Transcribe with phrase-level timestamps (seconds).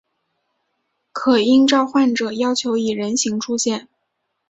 [1.11, 3.87] 可应召唤者要求以人形出现。